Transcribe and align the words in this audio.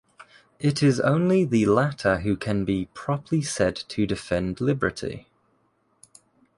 It 0.59 0.81
is 0.81 0.99
only 0.99 1.45
the 1.45 1.67
latter 1.67 2.21
who 2.21 2.35
can 2.35 2.65
be 2.65 2.85
properly 2.95 3.43
said 3.43 3.75
to 3.89 4.07
defend 4.07 4.59
liberty. 4.59 5.27